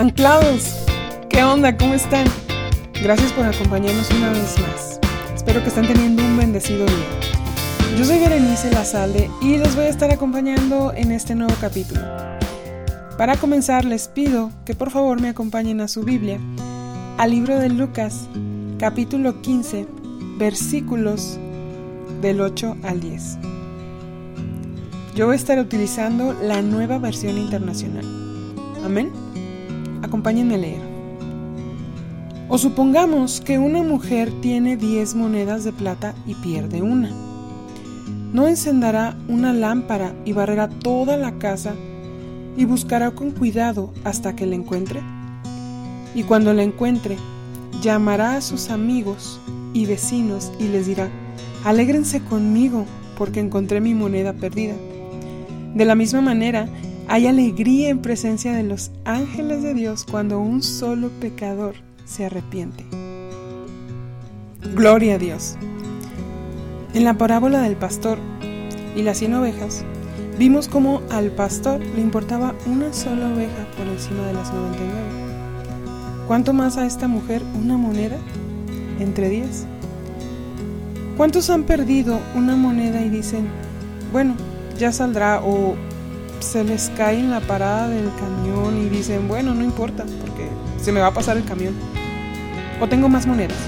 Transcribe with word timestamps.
Anclados, 0.00 0.76
¿qué 1.28 1.44
onda? 1.44 1.76
¿Cómo 1.76 1.92
están? 1.92 2.26
Gracias 3.02 3.32
por 3.32 3.44
acompañarnos 3.44 4.10
una 4.12 4.30
vez 4.30 4.58
más. 4.58 4.98
Espero 5.34 5.60
que 5.60 5.68
estén 5.68 5.86
teniendo 5.86 6.24
un 6.24 6.38
bendecido 6.38 6.86
día. 6.86 7.98
Yo 7.98 8.06
soy 8.06 8.18
Berenice 8.18 8.70
Lazalde 8.70 9.30
y 9.42 9.58
los 9.58 9.76
voy 9.76 9.84
a 9.84 9.88
estar 9.90 10.10
acompañando 10.10 10.94
en 10.94 11.12
este 11.12 11.34
nuevo 11.34 11.52
capítulo. 11.60 12.00
Para 13.18 13.36
comenzar, 13.36 13.84
les 13.84 14.08
pido 14.08 14.50
que 14.64 14.74
por 14.74 14.90
favor 14.90 15.20
me 15.20 15.28
acompañen 15.28 15.82
a 15.82 15.88
su 15.88 16.02
Biblia, 16.02 16.40
al 17.18 17.32
libro 17.32 17.58
de 17.58 17.68
Lucas, 17.68 18.26
capítulo 18.78 19.42
15, 19.42 19.86
versículos 20.38 21.38
del 22.22 22.40
8 22.40 22.78
al 22.84 23.00
10. 23.00 23.36
Yo 25.14 25.26
voy 25.26 25.34
a 25.34 25.36
estar 25.36 25.58
utilizando 25.58 26.32
la 26.42 26.62
nueva 26.62 26.96
versión 26.96 27.36
internacional. 27.36 28.06
Amén. 28.82 29.29
Acompáñenme 30.10 30.56
a 30.56 30.58
leer. 30.58 30.80
O 32.48 32.58
supongamos 32.58 33.40
que 33.40 33.60
una 33.60 33.80
mujer 33.80 34.28
tiene 34.40 34.76
10 34.76 35.14
monedas 35.14 35.62
de 35.62 35.70
plata 35.70 36.16
y 36.26 36.34
pierde 36.34 36.82
una. 36.82 37.12
¿No 38.32 38.48
encenderá 38.48 39.16
una 39.28 39.52
lámpara 39.52 40.12
y 40.24 40.32
barrerá 40.32 40.68
toda 40.68 41.16
la 41.16 41.38
casa 41.38 41.76
y 42.56 42.64
buscará 42.64 43.12
con 43.12 43.30
cuidado 43.30 43.92
hasta 44.02 44.34
que 44.34 44.46
la 44.46 44.56
encuentre? 44.56 45.00
Y 46.12 46.24
cuando 46.24 46.52
la 46.54 46.64
encuentre, 46.64 47.16
llamará 47.80 48.34
a 48.34 48.40
sus 48.40 48.70
amigos 48.70 49.40
y 49.74 49.86
vecinos 49.86 50.50
y 50.58 50.66
les 50.66 50.88
dirá, 50.88 51.08
alégrense 51.64 52.20
conmigo 52.20 52.84
porque 53.16 53.38
encontré 53.38 53.80
mi 53.80 53.94
moneda 53.94 54.32
perdida. 54.32 54.74
De 55.76 55.84
la 55.84 55.94
misma 55.94 56.20
manera, 56.20 56.68
hay 57.10 57.26
alegría 57.26 57.88
en 57.88 58.02
presencia 58.02 58.52
de 58.52 58.62
los 58.62 58.92
ángeles 59.04 59.64
de 59.64 59.74
Dios 59.74 60.06
cuando 60.08 60.38
un 60.38 60.62
solo 60.62 61.08
pecador 61.08 61.74
se 62.04 62.26
arrepiente. 62.26 62.86
Gloria 64.76 65.16
a 65.16 65.18
Dios. 65.18 65.56
En 66.94 67.02
la 67.02 67.14
parábola 67.14 67.62
del 67.62 67.74
pastor 67.74 68.16
y 68.94 69.02
las 69.02 69.18
cien 69.18 69.34
ovejas, 69.34 69.84
vimos 70.38 70.68
cómo 70.68 71.02
al 71.10 71.32
pastor 71.32 71.80
le 71.80 72.00
importaba 72.00 72.54
una 72.66 72.92
sola 72.92 73.26
oveja 73.34 73.66
por 73.76 73.88
encima 73.88 74.24
de 74.28 74.32
las 74.32 74.52
99. 74.54 74.92
¿Cuánto 76.28 76.52
más 76.52 76.76
a 76.76 76.86
esta 76.86 77.08
mujer 77.08 77.42
una 77.60 77.76
moneda? 77.76 78.18
Entre 79.00 79.28
diez. 79.28 79.66
¿Cuántos 81.16 81.50
han 81.50 81.64
perdido 81.64 82.20
una 82.36 82.54
moneda 82.54 83.00
y 83.02 83.08
dicen, 83.08 83.48
bueno, 84.12 84.36
ya 84.78 84.92
saldrá 84.92 85.40
o 85.44 85.74
se 86.40 86.64
les 86.64 86.90
cae 86.96 87.20
en 87.20 87.30
la 87.30 87.40
parada 87.40 87.88
del 87.88 88.10
camión 88.18 88.76
y 88.78 88.88
dicen, 88.88 89.28
bueno, 89.28 89.54
no 89.54 89.62
importa, 89.62 90.04
porque 90.20 90.48
se 90.80 90.92
me 90.92 91.00
va 91.00 91.08
a 91.08 91.14
pasar 91.14 91.36
el 91.36 91.44
camión. 91.44 91.74
O 92.80 92.88
tengo 92.88 93.08
más 93.08 93.26
monedas. 93.26 93.58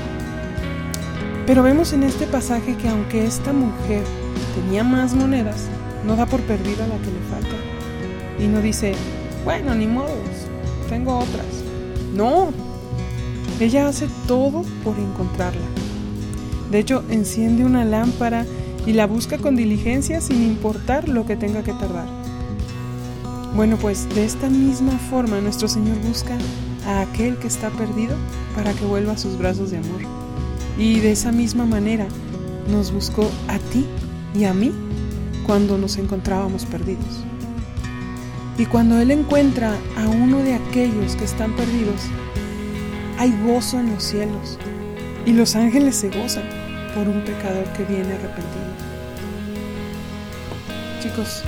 Pero 1.46 1.62
vemos 1.62 1.92
en 1.92 2.02
este 2.02 2.26
pasaje 2.26 2.76
que 2.76 2.88
aunque 2.88 3.24
esta 3.24 3.52
mujer 3.52 4.04
tenía 4.54 4.84
más 4.84 5.14
monedas, 5.14 5.66
no 6.06 6.16
da 6.16 6.26
por 6.26 6.40
perdida 6.40 6.86
la 6.86 6.96
que 6.96 7.10
le 7.10 7.20
falta. 7.30 7.56
Y 8.38 8.46
no 8.46 8.60
dice, 8.60 8.94
bueno, 9.44 9.74
ni 9.74 9.86
modos, 9.86 10.46
tengo 10.88 11.18
otras. 11.18 11.46
No, 12.14 12.52
ella 13.60 13.88
hace 13.88 14.08
todo 14.26 14.64
por 14.84 14.98
encontrarla. 14.98 15.66
De 16.70 16.78
hecho, 16.78 17.04
enciende 17.10 17.64
una 17.64 17.84
lámpara 17.84 18.46
y 18.86 18.94
la 18.94 19.06
busca 19.06 19.38
con 19.38 19.56
diligencia 19.56 20.20
sin 20.20 20.42
importar 20.42 21.08
lo 21.08 21.26
que 21.26 21.36
tenga 21.36 21.62
que 21.62 21.72
tardar. 21.72 22.21
Bueno, 23.54 23.76
pues 23.76 24.08
de 24.14 24.24
esta 24.24 24.48
misma 24.48 24.92
forma 25.10 25.38
nuestro 25.42 25.68
Señor 25.68 25.98
busca 25.98 26.38
a 26.86 27.02
aquel 27.02 27.36
que 27.36 27.48
está 27.48 27.68
perdido 27.68 28.16
para 28.56 28.72
que 28.72 28.86
vuelva 28.86 29.12
a 29.12 29.18
sus 29.18 29.36
brazos 29.36 29.70
de 29.70 29.76
amor. 29.76 30.00
Y 30.78 31.00
de 31.00 31.12
esa 31.12 31.32
misma 31.32 31.66
manera 31.66 32.06
nos 32.70 32.90
buscó 32.90 33.30
a 33.48 33.58
ti 33.58 33.86
y 34.34 34.44
a 34.44 34.54
mí 34.54 34.72
cuando 35.44 35.76
nos 35.76 35.98
encontrábamos 35.98 36.64
perdidos. 36.64 37.24
Y 38.56 38.64
cuando 38.64 38.98
Él 38.98 39.10
encuentra 39.10 39.76
a 39.98 40.08
uno 40.08 40.38
de 40.38 40.54
aquellos 40.54 41.14
que 41.16 41.24
están 41.24 41.54
perdidos, 41.54 42.00
hay 43.18 43.34
gozo 43.46 43.78
en 43.80 43.92
los 43.92 44.02
cielos 44.02 44.58
y 45.26 45.34
los 45.34 45.56
ángeles 45.56 45.96
se 45.96 46.08
gozan 46.08 46.48
por 46.94 47.06
un 47.06 47.22
pecador 47.22 47.64
que 47.76 47.84
viene 47.84 48.14
arrepentido. 48.14 48.72
Chicos, 51.02 51.44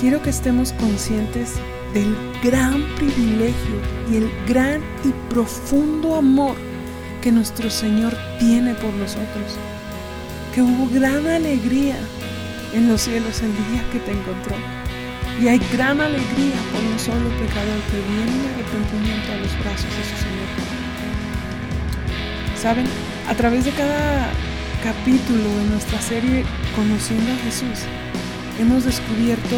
quiero 0.00 0.20
que 0.22 0.30
estemos 0.30 0.72
conscientes 0.74 1.54
del 1.94 2.14
gran 2.42 2.82
privilegio 2.96 3.80
y 4.10 4.16
el 4.16 4.30
gran 4.46 4.82
y 5.04 5.12
profundo 5.32 6.16
amor 6.16 6.56
que 7.22 7.32
nuestro 7.32 7.70
Señor 7.70 8.14
tiene 8.38 8.74
por 8.74 8.92
nosotros. 8.94 9.56
Que 10.54 10.62
hubo 10.62 10.88
gran 10.92 11.26
alegría 11.26 11.96
en 12.74 12.88
los 12.88 13.02
cielos 13.02 13.40
el 13.40 13.52
día 13.52 13.82
que 13.92 13.98
te 14.00 14.12
encontró. 14.12 14.56
Y 15.40 15.48
hay 15.48 15.60
gran 15.72 16.00
alegría 16.00 16.56
por 16.72 16.82
un 16.82 16.98
solo 16.98 17.28
pecador 17.38 17.80
que 17.90 18.00
viene 18.12 18.32
en 18.32 18.54
arrepentimiento 18.54 19.32
a 19.32 19.36
los 19.36 19.52
brazos 19.60 19.90
de 19.96 20.04
su 20.04 20.16
Señor. 20.16 20.48
¿Saben? 22.60 22.86
A 23.28 23.34
través 23.34 23.64
de 23.64 23.70
cada 23.72 24.30
capítulo 24.82 25.48
de 25.58 25.64
nuestra 25.70 26.00
serie 26.00 26.44
Conociendo 26.74 27.32
a 27.32 27.36
Jesús, 27.44 27.84
hemos 28.58 28.84
descubierto 28.84 29.56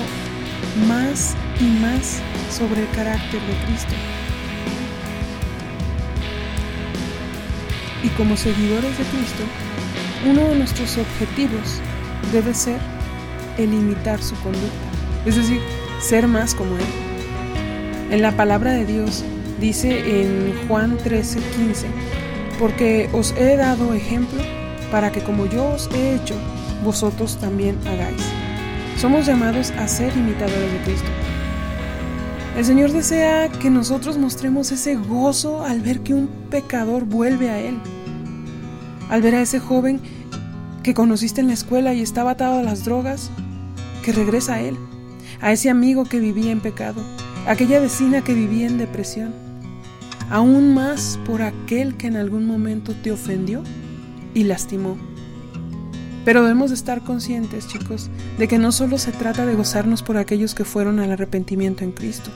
más 0.86 1.34
y 1.60 1.64
más 1.80 2.20
sobre 2.50 2.82
el 2.82 2.90
carácter 2.90 3.40
de 3.40 3.66
Cristo. 3.66 3.94
Y 8.02 8.08
como 8.10 8.36
seguidores 8.36 8.96
de 8.96 9.04
Cristo, 9.04 9.42
uno 10.28 10.48
de 10.48 10.56
nuestros 10.56 10.98
objetivos 10.98 11.80
debe 12.32 12.54
ser 12.54 12.80
el 13.56 13.72
imitar 13.72 14.22
su 14.22 14.36
conducta, 14.36 14.66
es 15.26 15.36
decir, 15.36 15.60
ser 16.00 16.28
más 16.28 16.54
como 16.54 16.76
Él. 16.76 16.84
En 18.10 18.22
la 18.22 18.32
palabra 18.32 18.72
de 18.72 18.86
Dios 18.86 19.24
dice 19.60 20.22
en 20.22 20.54
Juan 20.68 20.96
13, 20.96 21.40
15, 21.56 21.86
porque 22.58 23.08
os 23.12 23.32
he 23.32 23.56
dado 23.56 23.94
ejemplo 23.94 24.40
para 24.90 25.12
que 25.12 25.20
como 25.20 25.46
yo 25.46 25.66
os 25.66 25.90
he 25.94 26.14
hecho, 26.14 26.34
vosotros 26.84 27.36
también 27.38 27.76
hagáis. 27.86 28.37
Somos 29.00 29.26
llamados 29.26 29.70
a 29.70 29.86
ser 29.86 30.16
imitadores 30.16 30.72
de 30.72 30.78
Cristo. 30.80 31.06
El 32.56 32.64
Señor 32.64 32.90
desea 32.90 33.48
que 33.48 33.70
nosotros 33.70 34.18
mostremos 34.18 34.72
ese 34.72 34.96
gozo 34.96 35.62
al 35.62 35.82
ver 35.82 36.00
que 36.00 36.14
un 36.14 36.26
pecador 36.50 37.04
vuelve 37.04 37.48
a 37.48 37.60
Él. 37.60 37.78
Al 39.08 39.22
ver 39.22 39.36
a 39.36 39.42
ese 39.42 39.60
joven 39.60 40.00
que 40.82 40.94
conociste 40.94 41.40
en 41.40 41.46
la 41.46 41.52
escuela 41.52 41.94
y 41.94 42.00
estaba 42.00 42.32
atado 42.32 42.58
a 42.58 42.64
las 42.64 42.84
drogas, 42.84 43.30
que 44.04 44.10
regresa 44.10 44.54
a 44.54 44.62
Él. 44.62 44.76
A 45.40 45.52
ese 45.52 45.70
amigo 45.70 46.04
que 46.04 46.18
vivía 46.18 46.50
en 46.50 46.58
pecado. 46.58 47.00
A 47.46 47.52
aquella 47.52 47.78
vecina 47.78 48.24
que 48.24 48.34
vivía 48.34 48.66
en 48.66 48.78
depresión. 48.78 49.32
Aún 50.28 50.74
más 50.74 51.20
por 51.24 51.42
aquel 51.42 51.96
que 51.96 52.08
en 52.08 52.16
algún 52.16 52.46
momento 52.46 52.96
te 53.00 53.12
ofendió 53.12 53.62
y 54.34 54.42
lastimó. 54.42 55.07
Pero 56.24 56.42
debemos 56.42 56.70
de 56.70 56.76
estar 56.76 57.02
conscientes, 57.02 57.68
chicos, 57.68 58.10
de 58.38 58.48
que 58.48 58.58
no 58.58 58.72
solo 58.72 58.98
se 58.98 59.12
trata 59.12 59.46
de 59.46 59.54
gozarnos 59.54 60.02
por 60.02 60.16
aquellos 60.16 60.54
que 60.54 60.64
fueron 60.64 61.00
al 61.00 61.12
arrepentimiento 61.12 61.84
en 61.84 61.92
Cristo. 61.92 62.30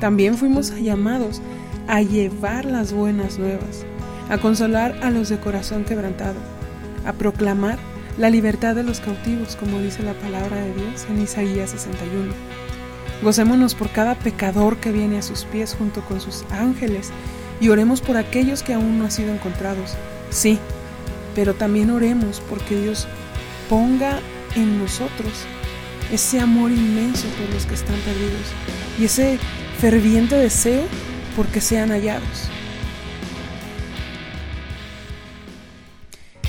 También 0.00 0.36
fuimos 0.36 0.70
llamados 0.80 1.40
a 1.88 2.02
llevar 2.02 2.64
las 2.64 2.92
buenas 2.92 3.38
nuevas, 3.38 3.84
a 4.28 4.38
consolar 4.38 4.98
a 5.02 5.10
los 5.10 5.28
de 5.28 5.38
corazón 5.38 5.84
quebrantado, 5.84 6.38
a 7.06 7.12
proclamar 7.12 7.78
la 8.18 8.30
libertad 8.30 8.74
de 8.74 8.84
los 8.84 9.00
cautivos, 9.00 9.56
como 9.56 9.80
dice 9.80 10.02
la 10.02 10.14
palabra 10.14 10.56
de 10.56 10.74
Dios 10.74 11.06
en 11.10 11.22
Isaías 11.22 11.70
61. 11.70 12.32
Gocémonos 13.22 13.74
por 13.74 13.90
cada 13.90 14.14
pecador 14.14 14.76
que 14.76 14.92
viene 14.92 15.18
a 15.18 15.22
sus 15.22 15.44
pies 15.44 15.74
junto 15.76 16.00
con 16.02 16.20
sus 16.20 16.44
ángeles 16.50 17.10
y 17.60 17.68
oremos 17.68 18.00
por 18.00 18.16
aquellos 18.16 18.62
que 18.62 18.74
aún 18.74 18.98
no 18.98 19.04
han 19.04 19.10
sido 19.10 19.32
encontrados. 19.32 19.94
Sí, 20.30 20.58
pero 21.34 21.54
también 21.54 21.90
oremos 21.90 22.42
porque 22.48 22.76
Dios 22.76 23.06
ponga 23.68 24.20
en 24.54 24.78
nosotros 24.78 25.32
ese 26.12 26.40
amor 26.40 26.70
inmenso 26.70 27.26
por 27.38 27.52
los 27.54 27.66
que 27.66 27.74
están 27.74 27.96
perdidos 28.00 28.52
y 28.98 29.04
ese 29.06 29.38
ferviente 29.80 30.36
deseo 30.36 30.84
porque 31.36 31.60
sean 31.60 31.90
hallados. 31.90 32.48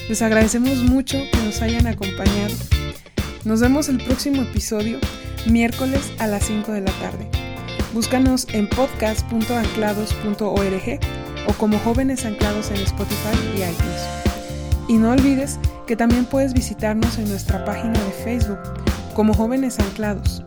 Les 0.08 0.22
agradecemos 0.22 0.84
mucho 0.84 1.18
que 1.32 1.40
nos 1.40 1.64
hayan 1.64 1.88
acompañado. 1.88 2.54
Nos 3.44 3.62
vemos 3.62 3.90
el 3.90 3.98
próximo 3.98 4.44
episodio, 4.44 5.00
miércoles 5.48 6.14
a 6.20 6.28
las 6.28 6.46
5 6.46 6.74
de 6.74 6.82
la 6.82 6.92
tarde. 7.00 7.28
Búscanos 7.94 8.46
en 8.52 8.70
podcast.anclados.org 8.70 11.00
o 11.48 11.54
como 11.54 11.80
jóvenes 11.80 12.24
anclados 12.26 12.70
en 12.70 12.78
Spotify 12.78 13.36
y 13.56 13.64
iTunes. 13.64 14.35
Y 14.88 14.98
no 14.98 15.12
olvides 15.12 15.60
que 15.88 15.96
también 15.96 16.26
puedes 16.26 16.54
visitarnos 16.54 17.18
en 17.18 17.30
nuestra 17.30 17.66
página 17.66 17.94
de 17.94 18.12
Facebook 18.24 18.60
como 19.14 19.34
Jóvenes 19.34 19.80
Anclados. 19.80 20.44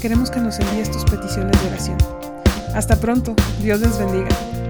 Queremos 0.00 0.30
que 0.30 0.40
nos 0.40 0.58
envíes 0.60 0.90
tus 0.90 1.04
peticiones 1.04 1.60
de 1.60 1.68
oración. 1.68 1.98
Hasta 2.74 2.96
pronto, 2.96 3.34
Dios 3.60 3.80
les 3.80 3.98
bendiga. 3.98 4.61